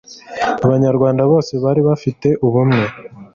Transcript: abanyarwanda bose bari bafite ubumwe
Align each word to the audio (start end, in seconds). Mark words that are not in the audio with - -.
abanyarwanda 0.65 1.21
bose 1.31 1.53
bari 1.63 1.81
bafite 1.89 2.27
ubumwe 2.45 2.85